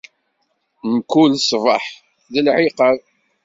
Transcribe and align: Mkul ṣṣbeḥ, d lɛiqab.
Mkul 0.93 1.31
ṣṣbeḥ, 1.45 1.83
d 2.33 2.35
lɛiqab. 2.45 2.99